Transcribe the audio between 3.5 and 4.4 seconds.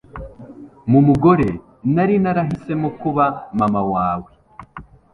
mama wawe..